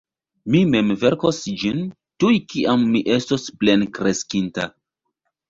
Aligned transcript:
Mi 0.53 0.61
mem 0.69 0.87
verkos 1.03 1.41
ĝin, 1.63 1.83
tuj 2.23 2.33
kiam 2.55 2.87
mi 2.95 3.03
estos 3.19 3.47
plenkreskinta. 3.61 4.69